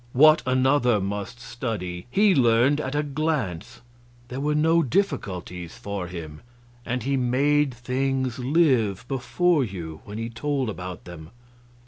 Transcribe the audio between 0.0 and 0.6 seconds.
What